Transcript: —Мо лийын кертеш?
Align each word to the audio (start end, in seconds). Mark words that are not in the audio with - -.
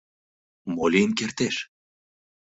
—Мо 0.73 0.83
лийын 0.91 1.11
кертеш? 1.19 1.55